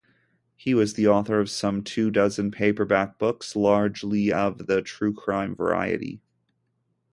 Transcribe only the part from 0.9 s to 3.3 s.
the author of some two-dozen paperback